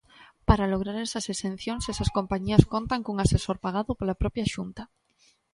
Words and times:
Para 0.47 0.69
lograr 0.73 0.97
esas 1.07 1.25
exencións 1.35 1.83
esas 1.93 2.13
compañías 2.17 2.67
contan 2.73 3.03
cun 3.05 3.17
asesor 3.19 3.57
pagado 3.65 3.91
pola 3.99 4.19
propia 4.21 4.49
Xunta. 4.53 4.83